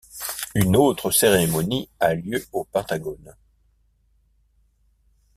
Une 0.55 0.75
autre 0.77 1.11
cérémonie 1.11 1.87
a 1.99 2.15
lieu 2.15 2.43
au 2.53 2.63
Pentagone. 2.63 3.35